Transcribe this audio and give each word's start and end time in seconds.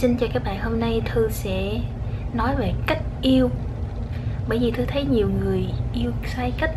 Xin 0.00 0.16
chào 0.16 0.28
các 0.32 0.44
bạn, 0.44 0.58
hôm 0.60 0.80
nay 0.80 1.02
Thư 1.04 1.28
sẽ 1.30 1.80
nói 2.34 2.56
về 2.56 2.72
cách 2.86 3.02
yêu. 3.22 3.50
Bởi 4.48 4.58
vì 4.58 4.70
Thư 4.70 4.84
thấy 4.84 5.04
nhiều 5.04 5.28
người 5.40 5.66
yêu 5.94 6.10
sai 6.26 6.52
cách. 6.58 6.70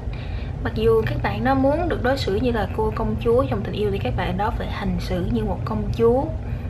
Mặc 0.64 0.74
dù 0.76 1.02
các 1.06 1.24
bạn 1.24 1.44
nó 1.44 1.56
muốn 1.56 1.90
được 1.90 2.04
đối 2.04 2.18
xử 2.18 2.36
như 2.36 2.52
là 2.52 2.68
cô 2.78 2.94
công 2.96 3.16
chúa 3.24 3.46
trong 3.50 3.62
tình 3.64 3.74
yêu 3.74 3.92
Thì 3.92 3.98
các 3.98 4.14
bạn 4.18 4.38
đó 4.38 4.52
phải 4.58 4.68
hành 4.72 4.98
xử 5.00 5.26
như 5.34 5.44
một 5.44 5.60
công 5.66 5.84
chúa. 5.98 6.24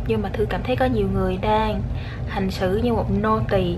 Nhưng 0.07 0.21
mà 0.21 0.29
Thư 0.29 0.45
cảm 0.45 0.63
thấy 0.63 0.75
có 0.75 0.85
nhiều 0.85 1.07
người 1.13 1.37
đang 1.37 1.81
hành 2.27 2.51
xử 2.51 2.77
như 2.77 2.93
một 2.93 3.11
nô 3.21 3.39
tỳ 3.49 3.75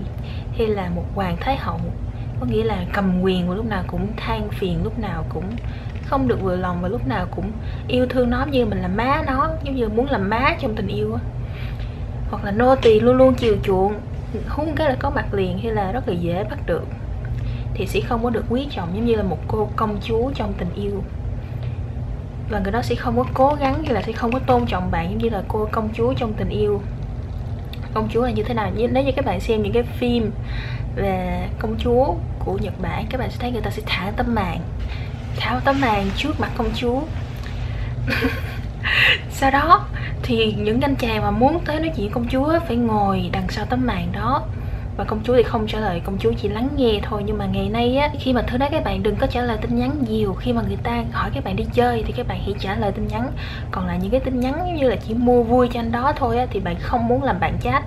Hay 0.58 0.66
là 0.66 0.90
một 0.90 1.04
hoàng 1.14 1.36
thái 1.40 1.56
hậu. 1.56 1.80
Có 2.40 2.46
nghĩa 2.46 2.64
là 2.64 2.84
cầm 2.92 3.20
quyền 3.22 3.48
và 3.48 3.54
lúc 3.54 3.66
nào 3.66 3.84
cũng 3.86 4.08
than 4.16 4.48
phiền 4.48 4.84
Lúc 4.84 4.98
nào 4.98 5.24
cũng 5.28 5.44
không 6.04 6.28
được 6.28 6.42
vừa 6.42 6.56
lòng 6.56 6.82
và 6.82 6.88
lúc 6.88 7.08
nào 7.08 7.26
cũng 7.36 7.52
yêu 7.88 8.06
thương 8.06 8.30
nó 8.30 8.46
như 8.50 8.66
mình 8.66 8.78
là 8.78 8.88
má 8.88 9.22
nó 9.26 9.50
giống 9.64 9.76
như 9.76 9.88
muốn 9.88 10.10
làm 10.10 10.30
má 10.30 10.56
trong 10.60 10.74
tình 10.74 10.88
yêu 10.88 11.14
á 11.14 11.20
hoặc 12.30 12.44
là 12.44 12.50
nô 12.50 12.76
tỳ 12.76 13.00
luôn 13.00 13.16
luôn 13.16 13.34
chiều 13.34 13.56
chuộng, 13.62 13.94
húng 14.48 14.74
cái 14.76 14.88
là 14.88 14.96
có 14.98 15.10
mặt 15.10 15.34
liền 15.34 15.58
hay 15.58 15.72
là 15.72 15.92
rất 15.92 16.08
là 16.08 16.14
dễ 16.14 16.44
bắt 16.44 16.58
được. 16.66 16.84
Thì 17.74 17.86
sẽ 17.86 18.00
không 18.00 18.24
có 18.24 18.30
được 18.30 18.44
quý 18.48 18.66
trọng 18.70 18.88
giống 18.94 19.06
như 19.06 19.14
là 19.14 19.22
một 19.22 19.38
cô 19.48 19.68
công 19.76 19.98
chúa 20.02 20.30
trong 20.34 20.52
tình 20.58 20.70
yêu. 20.74 21.02
Và 22.50 22.58
người 22.58 22.72
đó 22.72 22.82
sẽ 22.82 22.94
không 22.94 23.16
có 23.16 23.24
cố 23.34 23.56
gắng 23.60 23.82
hay 23.84 23.94
là 23.94 24.02
sẽ 24.02 24.12
không 24.12 24.32
có 24.32 24.38
tôn 24.38 24.66
trọng 24.66 24.90
bạn 24.90 25.10
giống 25.10 25.18
như 25.18 25.28
là 25.28 25.42
cô 25.48 25.68
công 25.72 25.88
chúa 25.94 26.14
trong 26.14 26.32
tình 26.32 26.48
yêu. 26.48 26.80
Công 27.94 28.08
chúa 28.12 28.22
là 28.22 28.30
như 28.30 28.42
thế 28.42 28.54
nào? 28.54 28.70
Nếu 28.76 29.04
như 29.04 29.12
các 29.16 29.24
bạn 29.24 29.40
xem 29.40 29.62
những 29.62 29.72
cái 29.72 29.82
phim 29.82 30.30
về 30.96 31.48
công 31.58 31.76
chúa 31.78 32.14
của 32.38 32.58
Nhật 32.62 32.80
Bản, 32.82 33.06
các 33.10 33.18
bạn 33.18 33.30
sẽ 33.30 33.36
thấy 33.40 33.50
người 33.50 33.62
ta 33.62 33.70
sẽ 33.70 33.82
thả 33.86 34.12
tấm 34.16 34.34
màn, 34.34 34.60
tháo 35.36 35.60
tấm 35.60 35.80
màn 35.80 36.10
trước 36.16 36.40
mặt 36.40 36.50
công 36.56 36.70
chúa. 36.74 37.00
sau 39.30 39.50
đó, 39.50 39.86
thì 40.22 40.52
những 40.52 40.80
anh 40.80 40.96
chàng 40.96 41.22
mà 41.22 41.30
muốn 41.30 41.60
tới 41.64 41.80
nói 41.80 41.90
chuyện 41.96 42.10
công 42.10 42.28
chúa 42.28 42.58
phải 42.66 42.76
ngồi 42.76 43.30
đằng 43.32 43.48
sau 43.48 43.66
tấm 43.66 43.86
màn 43.86 44.12
đó. 44.12 44.42
Và 44.96 45.04
công 45.04 45.20
chúa 45.24 45.36
thì 45.36 45.42
không 45.42 45.66
trả 45.66 45.78
lời, 45.78 46.00
công 46.04 46.18
chúa 46.18 46.32
chỉ 46.32 46.48
lắng 46.48 46.68
nghe 46.76 47.00
thôi. 47.02 47.22
Nhưng 47.26 47.38
mà 47.38 47.46
ngày 47.46 47.68
nay 47.68 47.96
á, 47.96 48.10
khi 48.20 48.32
mà 48.32 48.42
thứ 48.42 48.58
đó 48.58 48.68
các 48.70 48.84
bạn 48.84 49.02
đừng 49.02 49.16
có 49.16 49.26
trả 49.26 49.42
lời 49.42 49.58
tin 49.60 49.76
nhắn 49.76 50.04
nhiều. 50.08 50.34
Khi 50.34 50.52
mà 50.52 50.62
người 50.62 50.76
ta 50.82 51.04
hỏi 51.12 51.30
các 51.34 51.44
bạn 51.44 51.56
đi 51.56 51.64
chơi 51.72 52.02
thì 52.06 52.12
các 52.16 52.28
bạn 52.28 52.40
hãy 52.44 52.54
trả 52.58 52.76
lời 52.76 52.92
tin 52.92 53.06
nhắn. 53.08 53.30
Còn 53.70 53.86
là 53.86 53.96
những 53.96 54.10
cái 54.10 54.20
tin 54.20 54.40
nhắn 54.40 54.76
như 54.76 54.88
là 54.88 54.96
chỉ 54.96 55.14
mua 55.14 55.42
vui 55.42 55.68
cho 55.72 55.80
anh 55.80 55.92
đó 55.92 56.12
thôi 56.16 56.38
á, 56.38 56.46
thì 56.50 56.60
bạn 56.60 56.76
không 56.80 57.08
muốn 57.08 57.22
làm 57.22 57.40
bạn 57.40 57.58
chat, 57.62 57.84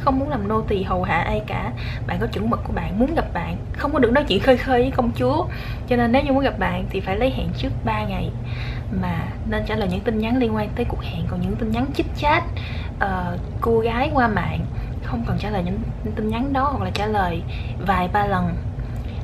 không 0.00 0.18
muốn 0.18 0.28
làm 0.28 0.48
nô 0.48 0.60
tỳ 0.60 0.82
hầu 0.82 1.02
hạ 1.02 1.20
ai 1.20 1.42
cả. 1.46 1.72
Bạn 2.06 2.18
có 2.20 2.26
chuẩn 2.26 2.50
mực 2.50 2.60
của 2.64 2.72
bạn, 2.72 2.98
muốn 2.98 3.14
gặp 3.14 3.34
bạn, 3.34 3.56
không 3.72 3.92
có 3.92 3.98
được 3.98 4.12
nói 4.12 4.24
chuyện 4.28 4.40
khơi 4.40 4.56
khơi 4.56 4.82
với 4.82 4.90
công 4.90 5.10
chúa. 5.16 5.46
Cho 5.88 5.96
nên 5.96 6.12
nếu 6.12 6.22
như 6.22 6.32
muốn 6.32 6.44
gặp 6.44 6.58
bạn 6.58 6.84
thì 6.90 7.00
phải 7.00 7.16
lấy 7.16 7.30
hẹn 7.30 7.48
trước 7.58 7.68
3 7.84 8.04
ngày 8.04 8.30
mà 8.90 9.28
nên 9.50 9.66
trả 9.66 9.76
lời 9.76 9.88
những 9.88 10.00
tin 10.00 10.18
nhắn 10.18 10.36
liên 10.36 10.54
quan 10.54 10.68
tới 10.76 10.84
cuộc 10.88 11.02
hẹn 11.02 11.24
còn 11.28 11.40
những 11.40 11.56
tin 11.56 11.70
nhắn 11.70 11.86
chích 11.94 12.06
chat 12.16 12.44
uh, 13.04 13.40
cô 13.60 13.78
gái 13.80 14.10
qua 14.14 14.28
mạng 14.28 14.60
không 15.04 15.24
cần 15.26 15.38
trả 15.38 15.50
lời 15.50 15.62
những 15.64 15.78
tin 16.16 16.28
nhắn 16.28 16.52
đó 16.52 16.68
hoặc 16.72 16.84
là 16.84 16.90
trả 16.90 17.06
lời 17.06 17.42
vài 17.86 18.08
ba 18.12 18.26
lần 18.26 18.54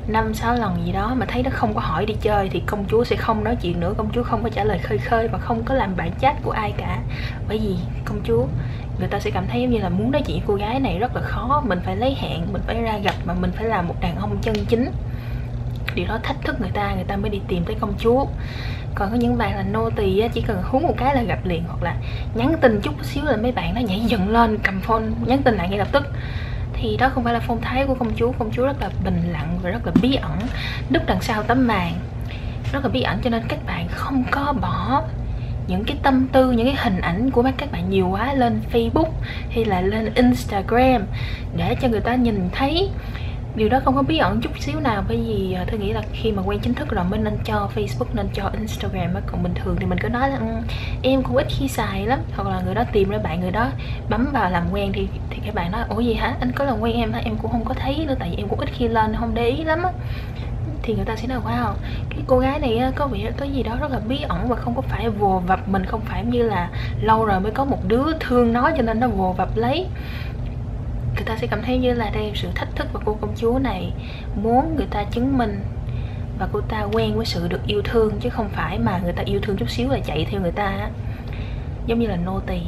năm 0.07 0.33
sáu 0.33 0.55
lần 0.55 0.85
gì 0.85 0.91
đó 0.91 1.15
mà 1.15 1.25
thấy 1.25 1.43
nó 1.43 1.49
không 1.53 1.73
có 1.73 1.81
hỏi 1.81 2.05
đi 2.05 2.15
chơi 2.21 2.49
thì 2.49 2.61
công 2.65 2.85
chúa 2.89 3.03
sẽ 3.03 3.15
không 3.15 3.43
nói 3.43 3.55
chuyện 3.61 3.79
nữa 3.79 3.93
công 3.97 4.09
chúa 4.13 4.23
không 4.23 4.43
có 4.43 4.49
trả 4.49 4.63
lời 4.63 4.79
khơi 4.79 4.97
khơi 4.97 5.27
và 5.27 5.37
không 5.37 5.63
có 5.63 5.73
làm 5.73 5.95
bạn 5.95 6.11
chat 6.21 6.35
của 6.43 6.51
ai 6.51 6.73
cả. 6.77 6.99
Bởi 7.47 7.59
vì 7.59 7.75
công 8.05 8.21
chúa 8.23 8.45
người 8.99 9.07
ta 9.07 9.19
sẽ 9.19 9.31
cảm 9.31 9.47
thấy 9.47 9.61
giống 9.61 9.71
như 9.71 9.79
là 9.79 9.89
muốn 9.89 10.11
nói 10.11 10.21
chuyện 10.27 10.41
cô 10.47 10.55
gái 10.55 10.79
này 10.79 10.99
rất 10.99 11.15
là 11.15 11.21
khó 11.21 11.63
mình 11.65 11.79
phải 11.83 11.95
lấy 11.95 12.15
hẹn 12.19 12.41
mình 12.53 12.61
phải 12.67 12.81
ra 12.81 12.97
gặp 12.97 13.15
mà 13.25 13.33
mình 13.33 13.51
phải 13.51 13.65
là 13.65 13.81
một 13.81 13.95
đàn 14.01 14.15
ông 14.15 14.37
chân 14.41 14.55
chính 14.69 14.91
điều 15.95 16.07
đó 16.07 16.19
thách 16.23 16.41
thức 16.43 16.61
người 16.61 16.71
ta 16.73 16.93
người 16.95 17.03
ta 17.03 17.15
mới 17.15 17.29
đi 17.29 17.39
tìm 17.47 17.63
tới 17.65 17.75
công 17.79 17.93
chúa. 17.99 18.25
Còn 18.95 19.09
có 19.11 19.15
những 19.15 19.37
bạn 19.37 19.55
là 19.55 19.63
nô 19.63 19.89
tỳ 19.89 20.23
chỉ 20.33 20.41
cần 20.41 20.63
hú 20.63 20.79
một 20.79 20.93
cái 20.97 21.15
là 21.15 21.23
gặp 21.23 21.45
liền, 21.45 21.63
hoặc 21.67 21.83
là 21.83 21.95
nhắn 22.35 22.55
tin 22.61 22.81
chút 22.81 23.05
xíu 23.05 23.23
là 23.23 23.37
mấy 23.37 23.51
bạn 23.51 23.75
nó 23.75 23.81
nhảy 23.81 23.99
dựng 23.99 24.29
lên, 24.29 24.57
cầm 24.63 24.81
phone, 24.81 25.03
nhắn 25.25 25.43
tin 25.43 25.55
lại 25.55 25.69
ngay 25.69 25.77
lập 25.77 25.87
tức. 25.91 26.07
Thì 26.73 26.97
đó 26.97 27.09
không 27.09 27.23
phải 27.23 27.33
là 27.33 27.39
phong 27.39 27.61
thái 27.61 27.85
của 27.85 27.95
công 27.95 28.11
chúa. 28.15 28.31
Công 28.31 28.51
chúa 28.51 28.65
rất 28.65 28.81
là 28.81 28.89
bình 29.03 29.21
lặng 29.31 29.59
và 29.61 29.69
rất 29.69 29.85
là 29.85 29.91
bí 30.01 30.15
ẩn 30.15 30.39
núp 30.93 31.03
đằng 31.07 31.21
sau 31.21 31.43
tấm 31.43 31.67
màn. 31.67 31.93
Rất 32.73 32.83
là 32.83 32.89
bí 32.89 33.01
ẩn 33.01 33.19
cho 33.23 33.29
nên 33.29 33.43
các 33.47 33.59
bạn 33.65 33.87
không 33.87 34.23
có 34.31 34.53
bỏ 34.61 35.03
những 35.67 35.83
cái 35.83 35.97
tâm 36.03 36.27
tư, 36.27 36.51
những 36.51 36.65
cái 36.65 36.75
hình 36.83 37.01
ảnh 37.01 37.31
của 37.31 37.43
các 37.57 37.71
bạn 37.71 37.89
nhiều 37.89 38.07
quá 38.07 38.33
lên 38.33 38.61
Facebook 38.73 39.09
hay 39.49 39.65
là 39.65 39.81
lên 39.81 40.13
Instagram 40.15 41.05
để 41.57 41.75
cho 41.81 41.87
người 41.87 42.01
ta 42.01 42.15
nhìn 42.15 42.49
thấy 42.51 42.89
điều 43.55 43.69
đó 43.69 43.79
không 43.85 43.95
có 43.95 44.01
bí 44.01 44.17
ẩn 44.17 44.41
chút 44.41 44.49
xíu 44.59 44.79
nào, 44.79 45.03
bởi 45.07 45.17
vì 45.17 45.53
ờ, 45.53 45.65
tôi 45.71 45.79
nghĩ 45.79 45.93
là 45.93 46.01
khi 46.13 46.31
mà 46.31 46.41
quen 46.45 46.59
chính 46.59 46.73
thức 46.73 46.89
rồi 46.89 47.05
mới 47.09 47.19
nên 47.19 47.37
cho 47.45 47.69
Facebook, 47.75 48.05
nên 48.13 48.27
cho 48.33 48.51
Instagram 48.59 49.13
á. 49.15 49.21
Còn 49.27 49.43
bình 49.43 49.53
thường 49.63 49.75
thì 49.79 49.85
mình 49.85 49.99
cứ 49.99 50.09
nói 50.09 50.29
là 50.29 50.37
ừ, 50.37 50.45
em 51.01 51.23
cũng 51.23 51.37
ít 51.37 51.47
khi 51.49 51.67
xài 51.67 52.05
lắm. 52.05 52.19
Hoặc 52.35 52.49
là 52.49 52.61
người 52.61 52.75
đó 52.75 52.83
tìm 52.91 53.09
ra 53.09 53.17
bạn 53.17 53.39
người 53.39 53.51
đó 53.51 53.69
bấm 54.09 54.27
vào 54.33 54.51
làm 54.51 54.63
quen 54.71 54.91
thì 54.93 55.07
thì 55.29 55.37
các 55.45 55.55
bạn 55.55 55.71
nói 55.71 55.81
ủa 55.89 55.99
gì 55.99 56.13
hả? 56.13 56.35
Anh 56.39 56.51
có 56.51 56.65
làm 56.65 56.79
quen 56.79 56.95
em 56.95 57.13
hả? 57.13 57.21
Em 57.25 57.35
cũng 57.41 57.51
không 57.51 57.65
có 57.65 57.73
thấy 57.73 58.05
nữa, 58.07 58.15
tại 58.19 58.29
vì 58.29 58.37
em 58.37 58.47
cũng 58.47 58.59
ít 58.59 58.69
khi 58.73 58.87
lên, 58.87 59.15
không 59.19 59.33
để 59.33 59.49
ý 59.49 59.63
lắm 59.63 59.83
á. 59.83 59.91
Thì 60.83 60.95
người 60.95 61.05
ta 61.05 61.15
sẽ 61.15 61.27
nói, 61.27 61.39
wow, 61.39 61.73
cái 62.09 62.19
cô 62.27 62.39
gái 62.39 62.59
này 62.59 62.91
có 62.95 63.07
vẻ 63.07 63.31
có 63.37 63.45
gì 63.45 63.63
đó 63.63 63.75
rất 63.81 63.91
là 63.91 63.99
bí 64.07 64.21
ẩn 64.21 64.47
và 64.47 64.55
không 64.55 64.75
có 64.75 64.81
phải 64.81 65.09
vồ 65.09 65.39
vập, 65.39 65.67
mình 65.67 65.85
không 65.85 66.01
phải 66.01 66.25
như 66.25 66.43
là 66.43 66.69
lâu 67.01 67.25
rồi 67.25 67.39
mới 67.39 67.51
có 67.51 67.65
một 67.65 67.79
đứa 67.87 68.05
thương 68.19 68.53
nó 68.53 68.71
cho 68.77 68.81
nên 68.81 68.99
nó 68.99 69.07
vồ 69.07 69.33
vập 69.33 69.57
lấy 69.57 69.87
người 71.25 71.35
ta 71.35 71.41
sẽ 71.41 71.47
cảm 71.47 71.61
thấy 71.61 71.77
như 71.77 71.93
là 71.93 72.09
đây 72.09 72.27
là 72.27 72.31
sự 72.35 72.47
thách 72.55 72.75
thức 72.75 72.87
và 72.93 72.99
cô 73.05 73.17
công 73.21 73.33
chúa 73.35 73.59
này 73.59 73.93
muốn 74.35 74.75
người 74.75 74.85
ta 74.91 75.03
chứng 75.03 75.37
minh 75.37 75.59
và 76.39 76.47
cô 76.53 76.61
ta 76.61 76.83
quen 76.93 77.15
với 77.15 77.25
sự 77.25 77.47
được 77.47 77.61
yêu 77.67 77.81
thương, 77.81 78.13
chứ 78.19 78.29
không 78.29 78.49
phải 78.49 78.79
mà 78.79 78.99
người 79.03 79.13
ta 79.13 79.23
yêu 79.25 79.39
thương 79.43 79.57
chút 79.57 79.69
xíu 79.69 79.89
là 79.89 79.99
chạy 79.99 80.27
theo 80.31 80.41
người 80.41 80.51
ta 80.51 80.89
giống 81.85 81.99
như 81.99 82.07
là 82.07 82.15
nô 82.15 82.39
tỳ. 82.39 82.59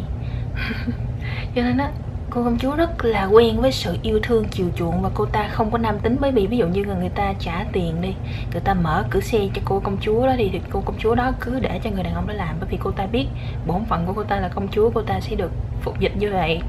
Cho 1.56 1.62
nên 1.62 1.78
á, 1.78 1.91
cô 2.29 2.44
công 2.44 2.57
chúa 2.57 2.75
rất 2.75 3.06
là 3.06 3.25
quen 3.25 3.62
với 3.62 3.72
sự 3.72 3.97
yêu 4.01 4.19
thương 4.23 4.45
chiều 4.51 4.68
chuộng 4.75 5.01
và 5.01 5.09
cô 5.13 5.25
ta 5.25 5.47
không 5.51 5.72
có 5.72 5.78
nam 5.78 6.00
tính. 6.00 6.16
Bởi 6.19 6.31
vì 6.31 6.47
ví 6.47 6.57
dụ 6.57 6.68
như 6.68 6.84
người 6.84 7.09
ta 7.09 7.34
trả 7.39 7.66
tiền 7.72 8.01
đi, 8.01 8.13
người 8.51 8.62
ta 8.62 8.74
mở 8.74 9.03
cửa 9.09 9.19
xe 9.19 9.39
cho 9.53 9.62
cô 9.66 9.79
công 9.79 9.97
chúa 10.01 10.28
đó 10.28 10.35
đi, 10.35 10.50
thì 10.51 10.62
cô 10.69 10.81
công 10.81 10.95
chúa 11.00 11.16
đó 11.16 11.31
cứ 11.39 11.59
để 11.59 11.79
cho 11.84 11.89
người 11.89 12.03
đàn 12.03 12.13
ông 12.13 12.28
đó 12.28 12.34
làm. 12.34 12.56
Bởi 12.59 12.69
vì 12.69 12.78
cô 12.84 12.91
ta 12.91 13.06
biết 13.06 13.28
bổn 13.68 13.85
phận 13.85 14.06
của 14.06 14.13
cô 14.13 14.24
ta 14.24 14.39
là 14.39 14.47
công 14.47 14.68
chúa, 14.68 14.89
cô 14.89 15.01
ta 15.01 15.19
sẽ 15.19 15.35
được 15.35 15.51
phục 15.81 16.00
dịch 16.00 16.18
như 16.18 16.31
vậy 16.31 16.62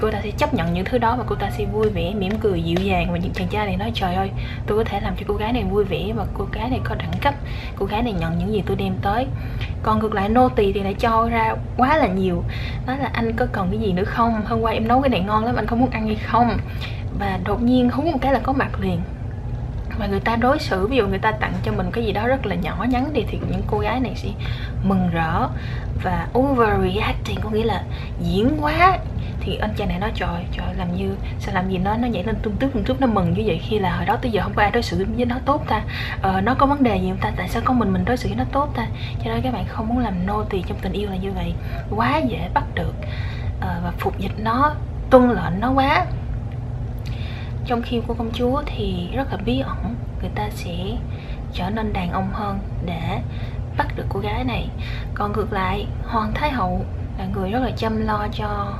cô 0.00 0.10
ta 0.10 0.20
sẽ 0.22 0.30
chấp 0.30 0.54
nhận 0.54 0.74
những 0.74 0.84
thứ 0.84 0.98
đó 0.98 1.16
và 1.18 1.24
cô 1.26 1.34
ta 1.34 1.50
sẽ 1.50 1.64
vui 1.64 1.88
vẻ, 1.88 2.14
mỉm 2.14 2.38
cười, 2.40 2.62
dịu 2.62 2.78
dàng 2.82 3.12
và 3.12 3.18
những 3.18 3.32
chàng 3.32 3.48
trai 3.48 3.66
này 3.66 3.76
nói, 3.76 3.92
trời 3.94 4.14
ơi, 4.14 4.30
tôi 4.66 4.78
có 4.78 4.84
thể 4.84 5.00
làm 5.00 5.16
cho 5.16 5.24
cô 5.28 5.34
gái 5.34 5.52
này 5.52 5.64
vui 5.64 5.84
vẻ 5.84 6.12
và 6.16 6.26
cô 6.34 6.48
gái 6.52 6.70
này 6.70 6.80
có 6.84 6.94
đẳng 6.94 7.12
cấp. 7.20 7.34
Cô 7.76 7.86
gái 7.86 8.02
này 8.02 8.12
nhận 8.12 8.38
những 8.38 8.52
gì 8.52 8.62
tôi 8.66 8.76
đem 8.76 8.94
tới. 9.02 9.26
Còn 9.82 9.98
ngược 9.98 10.14
lại, 10.14 10.28
nô 10.28 10.48
tỳ 10.48 10.72
thì 10.72 10.82
lại 10.82 10.94
cho 10.94 11.28
ra 11.30 11.54
quá 11.76 11.96
là 11.96 12.06
nhiều. 12.06 12.44
Đó 12.86 12.96
là, 12.96 13.10
anh 13.12 13.32
có 13.32 13.46
cần 13.52 13.68
cái 13.70 13.80
gì 13.80 13.92
nữa 13.92 14.04
không? 14.04 14.42
Hôm 14.46 14.60
qua 14.60 14.72
em 14.72 14.88
nấu 14.88 15.02
cái 15.02 15.08
này 15.08 15.20
ngon 15.20 15.44
lắm, 15.44 15.56
anh 15.56 15.66
có 15.66 15.76
muốn 15.76 15.90
ăn 15.90 16.06
hay 16.06 16.16
không? 16.16 16.58
Và 17.18 17.38
đột 17.44 17.62
nhiên 17.62 17.90
hú 17.90 18.02
một 18.02 18.18
cái 18.20 18.32
là 18.32 18.38
có 18.38 18.52
mặt 18.52 18.80
liền. 18.80 19.00
Mà 19.98 20.06
người 20.06 20.20
ta 20.20 20.36
đối 20.36 20.58
xử, 20.58 20.86
ví 20.86 20.96
dụ 20.96 21.06
người 21.06 21.18
ta 21.18 21.32
tặng 21.32 21.52
cho 21.62 21.72
mình 21.72 21.90
cái 21.92 22.04
gì 22.04 22.12
đó 22.12 22.26
rất 22.26 22.46
là 22.46 22.54
nhỏ 22.54 22.86
nhắn 22.88 23.12
đi 23.12 23.24
thì 23.28 23.38
những 23.50 23.62
cô 23.66 23.78
gái 23.78 24.00
này 24.00 24.12
sẽ 24.16 24.28
mừng 24.82 25.10
rỡ. 25.10 25.48
Và 26.02 26.26
overreacting 26.38 27.40
có 27.42 27.50
nghĩa 27.50 27.64
là 27.64 27.82
diễn 28.20 28.56
quá 28.60 28.98
thì 29.40 29.56
anh 29.56 29.74
chàng 29.76 29.88
này 29.88 29.98
nói 29.98 30.12
trời 30.14 30.44
trời 30.52 30.74
làm 30.74 30.96
như 30.96 31.16
sao 31.38 31.54
làm 31.54 31.70
gì 31.70 31.78
nó 31.78 31.96
nó 31.96 32.08
nhảy 32.08 32.24
lên 32.24 32.36
tung 32.42 32.56
tước 32.56 32.72
tung 32.72 32.84
tước 32.84 33.00
nó 33.00 33.06
mừng 33.06 33.34
như 33.34 33.42
vậy 33.46 33.60
khi 33.62 33.78
là 33.78 33.96
hồi 33.96 34.06
đó 34.06 34.16
tới 34.22 34.30
giờ 34.30 34.42
không 34.42 34.54
có 34.54 34.62
ai 34.62 34.70
đối 34.70 34.82
xử 34.82 35.06
với 35.16 35.26
nó 35.26 35.36
tốt 35.44 35.64
ta. 35.68 35.82
Ờ, 36.22 36.40
nó 36.40 36.54
có 36.54 36.66
vấn 36.66 36.82
đề 36.82 36.96
gì 36.96 37.08
không 37.08 37.18
ta? 37.20 37.32
Tại 37.36 37.48
sao 37.48 37.62
có 37.64 37.74
mình 37.74 37.92
mình 37.92 38.04
đối 38.04 38.16
xử 38.16 38.28
với 38.28 38.36
nó 38.36 38.44
tốt 38.52 38.72
ta? 38.76 38.86
Cho 39.24 39.30
nên 39.30 39.42
các 39.42 39.52
bạn 39.52 39.66
không 39.68 39.88
muốn 39.88 39.98
làm 39.98 40.26
nô 40.26 40.44
tỳ 40.44 40.62
trong 40.62 40.78
tình 40.82 40.92
yêu 40.92 41.10
là 41.10 41.16
như 41.16 41.32
vậy. 41.32 41.54
Quá 41.90 42.18
dễ 42.18 42.48
bắt 42.54 42.64
được. 42.74 42.94
Ờ, 43.60 43.80
và 43.84 43.92
phục 43.98 44.18
dịch 44.18 44.38
nó 44.38 44.74
tuân 45.10 45.30
lệnh 45.30 45.60
nó 45.60 45.72
quá. 45.72 46.06
Trong 47.66 47.82
khi 47.82 48.00
của 48.06 48.14
công 48.14 48.30
chúa 48.32 48.62
thì 48.66 49.08
rất 49.14 49.32
là 49.32 49.38
bí 49.44 49.60
ẩn. 49.60 49.94
Người 50.20 50.30
ta 50.34 50.48
sẽ 50.50 50.74
trở 51.52 51.70
nên 51.70 51.92
đàn 51.92 52.10
ông 52.10 52.28
hơn 52.32 52.58
để 52.86 53.20
bắt 53.76 53.86
được 53.96 54.06
cô 54.08 54.20
gái 54.20 54.44
này. 54.44 54.68
Còn 55.14 55.32
ngược 55.32 55.52
lại 55.52 55.86
hoàng 56.04 56.32
thái 56.34 56.50
hậu 56.50 56.84
là 57.18 57.26
người 57.34 57.50
rất 57.50 57.58
là 57.62 57.70
chăm 57.76 58.06
lo 58.06 58.26
cho 58.32 58.72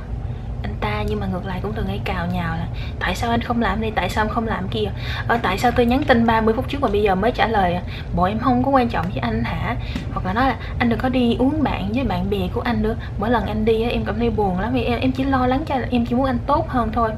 ta 0.81 1.03
nhưng 1.07 1.19
mà 1.19 1.27
ngược 1.27 1.45
lại 1.45 1.59
cũng 1.63 1.73
từng 1.73 1.87
ấy 1.87 2.01
cào 2.05 2.27
nhào 2.27 2.55
là 2.55 2.67
tại 2.99 3.15
sao 3.15 3.31
anh 3.31 3.41
không 3.41 3.61
làm 3.61 3.81
đây 3.81 3.91
tại 3.95 4.09
sao 4.09 4.23
anh 4.23 4.33
không 4.33 4.47
làm 4.47 4.67
kia? 4.67 4.85
Ở 5.27 5.35
ờ, 5.35 5.39
tại 5.43 5.57
sao 5.57 5.71
tôi 5.71 5.85
nhắn 5.85 6.03
tin 6.03 6.25
30 6.25 6.53
phút 6.53 6.69
trước 6.69 6.81
mà 6.81 6.87
bây 6.87 7.03
giờ 7.03 7.15
mới 7.15 7.31
trả 7.31 7.47
lời? 7.47 7.79
Bộ 8.15 8.23
em 8.23 8.39
không 8.39 8.63
có 8.63 8.71
quan 8.71 8.89
trọng 8.89 9.05
với 9.05 9.19
anh 9.19 9.43
hả? 9.43 9.75
Hoặc 10.13 10.25
là 10.25 10.33
nói 10.33 10.47
là 10.47 10.55
anh 10.79 10.89
đừng 10.89 10.99
có 10.99 11.09
đi 11.09 11.35
uống 11.39 11.63
bạn 11.63 11.91
với 11.93 12.03
bạn 12.03 12.29
bè 12.29 12.47
của 12.53 12.61
anh 12.61 12.83
nữa. 12.83 12.95
Mỗi 13.19 13.29
lần 13.29 13.45
anh 13.45 13.65
đi 13.65 13.83
em 13.83 14.05
cảm 14.05 14.19
thấy 14.19 14.29
buồn 14.29 14.59
lắm 14.59 14.73
vì 14.73 14.83
em, 14.83 14.99
em 14.99 15.11
chỉ 15.11 15.23
lo 15.23 15.47
lắng 15.47 15.63
cho 15.65 15.75
em 15.91 16.05
chỉ 16.05 16.15
muốn 16.15 16.25
anh 16.25 16.39
tốt 16.47 16.69
hơn 16.69 16.89
thôi. 16.93 17.11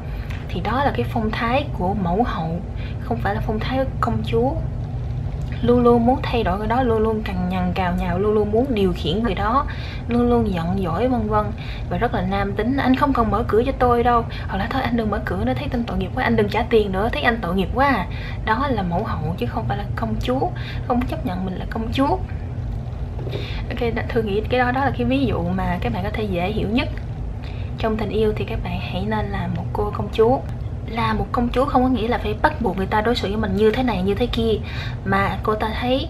Thì 0.49 0.61
đó 0.63 0.83
là 0.83 0.91
cái 0.95 1.05
phong 1.13 1.31
thái 1.31 1.65
của 1.77 1.93
mẫu 1.93 2.23
hậu 2.23 2.59
không 3.01 3.17
phải 3.17 3.35
là 3.35 3.41
phong 3.47 3.59
thái 3.59 3.79
công 4.01 4.23
chúa 4.25 4.51
luôn 5.61 5.79
luôn 5.79 6.05
muốn 6.05 6.19
thay 6.23 6.43
đổi 6.43 6.57
người 6.57 6.67
đó 6.67 6.83
luôn 6.83 6.99
luôn 7.01 7.23
cằn 7.23 7.49
nhằn 7.49 7.71
cào 7.73 7.93
nhào 7.99 8.19
luôn 8.19 8.33
luôn 8.33 8.51
muốn 8.51 8.65
điều 8.69 8.93
khiển 8.95 9.23
người 9.23 9.35
đó. 9.35 9.65
Luôn 10.07 10.29
luôn 10.29 10.53
giận 10.53 10.83
dỗi 10.83 11.07
vân 11.07 11.27
vân 11.27 11.45
và 11.89 11.97
rất 11.97 12.13
là 12.13 12.21
nam 12.21 12.53
tính. 12.53 12.77
Anh 12.77 12.95
không 12.95 13.13
cần 13.13 13.31
mở 13.31 13.43
cửa 13.47 13.63
cho 13.65 13.71
tôi 13.79 14.03
đâu. 14.03 14.25
Hoặc 14.47 14.57
là 14.57 14.67
thôi, 14.69 14.81
anh 14.81 14.97
đừng 14.97 15.09
mở 15.09 15.19
cửa 15.25 15.45
nữa, 15.45 15.53
thấy 15.55 15.67
anh 15.71 15.83
tội 15.83 15.97
nghiệp 15.97 16.09
quá, 16.15 16.23
anh 16.23 16.35
đừng 16.35 16.49
trả 16.49 16.61
tiền 16.69 16.91
nữa, 16.91 17.09
thấy 17.11 17.21
anh 17.21 17.37
tội 17.41 17.55
nghiệp 17.55 17.69
quá 17.73 17.87
à. 17.87 18.07
đó 18.45 18.67
là 18.69 18.81
mẫu 18.81 19.03
hậu 19.03 19.35
chứ 19.37 19.45
không 19.45 19.65
phải 19.67 19.77
là 19.77 19.85
công 19.95 20.15
chúa. 20.21 20.49
Không 20.87 21.01
chấp 21.05 21.25
nhận 21.25 21.45
mình 21.45 21.55
là 21.55 21.65
công 21.69 21.91
chúa. 21.93 22.17
Ok 23.69 23.93
thường 24.09 24.27
nghĩ 24.27 24.41
cái 24.49 24.59
đó 24.59 24.71
đó 24.71 24.85
là 24.85 24.91
cái 24.97 25.05
ví 25.05 25.25
dụ 25.25 25.43
mà 25.55 25.77
các 25.81 25.93
bạn 25.93 26.03
có 26.03 26.09
thể 26.13 26.23
dễ 26.23 26.51
hiểu 26.51 26.67
nhất. 26.69 26.87
Trong 27.77 27.97
tình 27.97 28.09
yêu 28.09 28.33
thì 28.35 28.45
các 28.45 28.59
bạn 28.63 28.79
hãy 28.79 29.05
nên 29.07 29.25
là 29.25 29.49
một 29.55 29.65
cô 29.73 29.91
công 29.95 30.07
chúa 30.13 30.39
là 30.89 31.13
một 31.13 31.27
công 31.31 31.49
chúa 31.49 31.65
không 31.65 31.83
có 31.83 31.89
nghĩa 31.89 32.07
là 32.07 32.17
phải 32.17 32.35
bắt 32.41 32.61
buộc 32.61 32.77
người 32.77 32.85
ta 32.85 33.01
đối 33.01 33.15
xử 33.15 33.27
với 33.27 33.37
mình 33.37 33.55
như 33.55 33.71
thế 33.71 33.83
này, 33.83 34.03
như 34.03 34.15
thế 34.15 34.27
kia. 34.27 34.53
Mà 35.05 35.37
cô 35.43 35.55
ta 35.55 35.69
thấy 35.81 36.07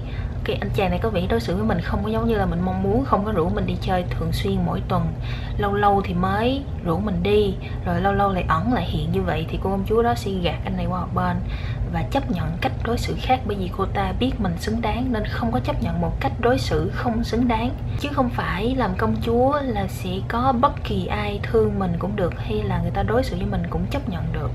cái 0.50 0.58
anh 0.62 0.70
chàng 0.76 0.90
này 0.90 1.00
có 1.04 1.10
vẻ 1.10 1.28
đối 1.30 1.40
xử 1.40 1.56
với 1.56 1.66
mình 1.66 1.82
không 1.82 2.04
có 2.04 2.10
giống 2.10 2.28
như 2.28 2.36
là 2.36 2.46
mình 2.46 2.60
mong 2.66 2.84
muốn, 2.84 3.06
không 3.06 3.26
có 3.26 3.32
rủ 3.32 3.50
mình 3.50 3.66
đi 3.66 3.76
chơi 3.82 4.06
thường 4.10 4.32
xuyên 4.32 4.58
mỗi 4.66 4.82
tuần. 4.88 5.08
Lâu 5.58 5.74
lâu 5.74 6.02
thì 6.06 6.14
mới 6.14 6.64
rủ 6.86 7.00
mình 7.00 7.24
đi, 7.24 7.54
rồi 7.86 8.02
lâu 8.02 8.14
lâu 8.14 8.34
lại 8.34 8.46
ẩn 8.48 8.74
lại 8.74 8.86
hiện 8.86 9.12
như 9.12 9.22
vậy 9.22 9.46
thì 9.50 9.60
cô 9.64 9.70
công 9.70 9.86
chúa 9.88 10.04
đó 10.04 10.14
sẽ 10.16 10.32
gạt 10.32 10.60
anh 10.66 10.78
này 10.78 10.86
qua 10.86 11.02
một 11.02 11.08
bên 11.16 11.38
và 11.94 12.04
chấp 12.12 12.32
nhận 12.32 12.58
cách 12.62 12.72
đối 12.84 12.98
xử 12.98 13.16
khác 13.22 13.40
bởi 13.46 13.58
vì 13.60 13.70
cô 13.78 13.86
ta 13.86 14.14
biết 14.20 14.32
mình 14.40 14.54
xứng 14.58 14.82
đáng 14.82 15.14
nên 15.14 15.26
không 15.26 15.52
có 15.52 15.60
chấp 15.60 15.84
nhận 15.84 16.02
một 16.02 16.20
cách 16.20 16.32
đối 16.40 16.58
xử 16.58 16.92
không 16.94 17.24
xứng 17.24 17.48
đáng. 17.48 17.70
Chứ 18.00 18.10
không 18.14 18.30
phải 18.30 18.76
làm 18.76 18.92
công 18.98 19.16
chúa 19.22 19.60
là 19.64 19.88
sẽ 19.88 20.12
có 20.28 20.54
bất 20.62 20.84
kỳ 20.84 21.06
ai 21.06 21.40
thương 21.44 21.80
mình 21.80 21.94
cũng 22.00 22.16
được 22.16 22.34
hay 22.38 22.64
là 22.64 22.82
người 22.82 22.92
ta 22.92 23.04
đối 23.04 23.24
xử 23.24 23.36
với 23.36 23.46
mình 23.46 23.64
cũng 23.70 23.86
chấp 23.92 24.10
nhận 24.10 24.24
được 24.34 24.52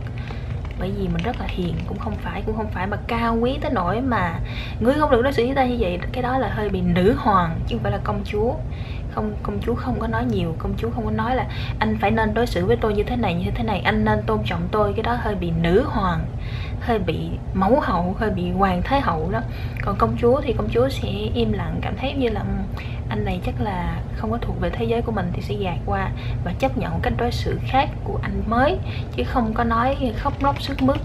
bởi 0.78 0.90
vì 0.90 1.08
mình 1.08 1.22
rất 1.24 1.40
là 1.40 1.46
hiền, 1.48 1.74
cũng 1.86 1.98
không 1.98 2.14
phải, 2.16 2.42
cũng 2.46 2.56
không 2.56 2.70
phải 2.70 2.86
mà 2.86 2.96
cao 3.06 3.36
quý 3.40 3.58
tới 3.60 3.70
nỗi 3.74 4.00
mà 4.00 4.40
ngươi 4.80 4.94
không 4.94 5.10
được 5.10 5.22
đối 5.22 5.32
xử 5.32 5.46
với 5.46 5.54
ta 5.54 5.64
như 5.64 5.76
vậy. 5.78 5.98
Cái 6.12 6.22
đó 6.22 6.38
là 6.38 6.48
hơi 6.48 6.68
bị 6.68 6.80
nữ 6.80 7.14
hoàng 7.18 7.60
chứ 7.66 7.76
không 7.76 7.82
phải 7.82 7.92
là 7.92 7.98
công 8.04 8.20
chúa 8.24 8.54
không, 9.14 9.32
công 9.42 9.60
chúa 9.60 9.74
không 9.74 10.00
có 10.00 10.06
nói 10.06 10.24
nhiều, 10.24 10.54
công 10.58 10.74
chúa 10.76 10.90
không 10.90 11.04
có 11.04 11.10
nói 11.10 11.36
là 11.36 11.46
anh 11.78 11.98
phải 12.00 12.10
nên 12.10 12.34
đối 12.34 12.46
xử 12.46 12.66
với 12.66 12.76
tôi 12.76 12.94
như 12.94 13.02
thế 13.02 13.16
này, 13.16 13.34
như 13.34 13.50
thế 13.54 13.64
này, 13.64 13.80
anh 13.80 14.04
nên 14.04 14.22
tôn 14.26 14.38
trọng 14.44 14.68
tôi. 14.70 14.92
Cái 14.92 15.02
đó 15.02 15.16
hơi 15.20 15.34
bị 15.34 15.50
nữ 15.50 15.84
hoàng, 15.86 16.20
hơi 16.80 16.98
bị 16.98 17.30
mẫu 17.54 17.80
hậu, 17.80 18.16
hơi 18.18 18.30
bị 18.30 18.50
hoàng 18.50 18.82
thái 18.82 19.00
hậu 19.00 19.30
đó. 19.30 19.40
Còn 19.82 19.96
công 19.96 20.16
chúa 20.20 20.40
thì 20.40 20.52
công 20.52 20.68
chúa 20.70 20.88
sẽ 20.88 21.08
im 21.34 21.52
lặng, 21.52 21.78
cảm 21.82 21.96
thấy 21.96 22.12
như 22.12 22.28
là 22.28 22.40
ừ, 22.40 22.82
anh 23.08 23.24
này 23.24 23.40
chắc 23.46 23.54
là 23.60 23.96
không 24.16 24.30
có 24.30 24.38
thuộc 24.40 24.60
về 24.60 24.70
thế 24.70 24.84
giới 24.84 25.02
của 25.02 25.12
mình 25.12 25.30
thì 25.32 25.42
sẽ 25.42 25.54
gạt 25.54 25.78
qua 25.86 26.10
và 26.44 26.52
chấp 26.58 26.78
nhận 26.78 27.00
cách 27.02 27.12
đối 27.18 27.32
xử 27.32 27.58
khác 27.66 27.88
của 28.04 28.18
anh 28.22 28.42
mới, 28.46 28.78
chứ 29.16 29.24
không 29.24 29.54
có 29.54 29.64
nói 29.64 30.12
khóc 30.16 30.42
lóc 30.42 30.62
sức 30.62 30.82
mướt 30.82 30.96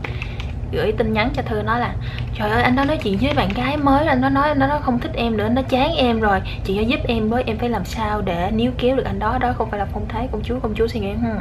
gửi 0.72 0.92
tin 0.92 1.14
nhắn 1.14 1.30
cho 1.34 1.42
thư 1.42 1.62
nói 1.62 1.80
là, 1.80 1.94
trời 2.36 2.50
ơi, 2.50 2.64
anh 2.64 2.76
đó 2.76 2.86
nói 2.86 2.98
chuyện 2.98 3.18
với 3.22 3.34
bạn 3.34 3.50
gái 3.56 3.78
mới 3.78 4.06
anh 4.06 4.22
nó 4.22 4.30
nói 4.30 4.56
nó 4.56 4.68
nói 4.68 4.80
không 4.82 5.00
thích 5.00 5.12
em 5.16 5.38
nữa, 5.38 5.50
nó 5.50 5.62
chán 5.62 5.96
em 5.96 6.20
rồi. 6.20 6.42
Chị 6.64 6.76
có 6.76 6.82
giúp 6.82 7.00
em 7.08 7.30
với, 7.30 7.44
em 7.48 7.58
phải 7.58 7.70
làm 7.70 7.86
sao 7.86 8.22
để 8.22 8.52
níu 8.52 8.72
kéo 8.78 8.96
được 8.96 9.06
anh 9.06 9.20
đó 9.20 9.38
đó 9.38 9.54
không 9.58 9.70
phải 9.70 9.80
là 9.80 9.86
phong 9.94 10.08
thái 10.08 10.28
công 10.32 10.42
chúa 10.44 10.60
công 10.60 10.76
chúa 10.76 10.88
suy 10.88 11.00
nghĩ 11.00 11.14
hmm. 11.14 11.40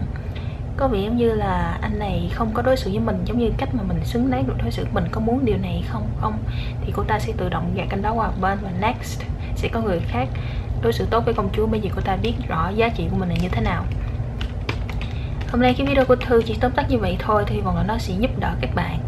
có 0.77 0.89
vẻ 0.89 0.99
như 0.99 1.35
là 1.35 1.79
anh 1.81 1.99
này 1.99 2.31
không 2.35 2.51
có 2.55 2.63
đối 2.63 2.77
xử 2.77 2.91
với 2.91 3.01
mình 3.01 3.19
giống 3.25 3.39
như 3.39 3.51
cách 3.59 3.75
mà 3.75 3.83
mình 3.83 4.05
xứng 4.05 4.31
đáng 4.31 4.47
được 4.47 4.55
đối 4.63 4.71
xử. 4.71 4.87
Mình 4.93 5.05
có 5.11 5.21
muốn 5.21 5.45
điều 5.45 5.57
này 5.63 5.85
không 5.89 6.07
không? 6.21 6.39
Thì 6.87 6.93
cô 6.97 7.03
ta 7.03 7.19
sẽ 7.19 7.33
tự 7.37 7.49
động 7.49 7.73
gạt 7.75 7.87
anh 7.91 8.03
đó 8.03 8.13
qua 8.13 8.31
bên 8.41 8.59
và 8.63 8.71
next 8.81 9.23
sẽ 9.57 9.69
có 9.69 9.81
người 9.81 10.01
khác 10.09 10.29
đối 10.83 10.93
xử 10.93 11.07
tốt 11.11 11.25
với 11.25 11.35
công 11.35 11.49
chúa. 11.53 11.67
Bởi 11.67 11.81
vì 11.81 11.91
cô 11.95 12.01
ta 12.01 12.17
biết 12.17 12.35
rõ 12.49 12.69
giá 12.69 12.89
trị 12.89 13.05
của 13.11 13.17
mình 13.17 13.29
là 13.29 13.35
như 13.43 13.49
thế 13.49 13.61
nào. 13.61 13.85
Hôm 15.51 15.61
nay 15.61 15.75
cái 15.79 15.87
video 15.87 16.05
của 16.05 16.17
thư 16.17 16.43
chỉ 16.43 16.57
tóm 16.61 16.73
tắt 16.73 16.91
như 16.91 16.99
vậy 16.99 17.17
thôi. 17.19 17.45
Thì 17.47 17.55
hy 17.55 17.61
vọng 17.61 17.77
là 17.77 17.83
nó 17.83 17.99
sẽ 17.99 18.15
giúp 18.19 18.31
đỡ 18.41 18.55
các 18.61 18.75
bạn 18.75 18.99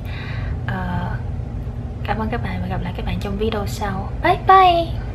cảm 2.11 2.19
ơn 2.19 2.29
các 2.31 2.43
bạn 2.43 2.59
và 2.63 2.69
gặp 2.69 2.83
lại 2.83 2.93
các 2.97 3.07
bạn 3.07 3.19
trong 3.21 3.37
video 3.37 3.67
sau. 3.67 4.13
Bye 4.23 4.39
bye! 4.49 5.10